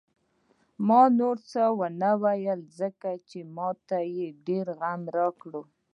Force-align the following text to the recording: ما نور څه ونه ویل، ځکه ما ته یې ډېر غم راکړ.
ما 0.87 1.01
نور 1.19 1.35
څه 1.51 1.61
ونه 1.79 2.11
ویل، 2.23 2.59
ځکه 2.79 3.09
ما 3.55 3.69
ته 3.87 3.97
یې 4.15 4.27
ډېر 4.47 4.65
غم 4.79 5.01
راکړ. 5.17 5.53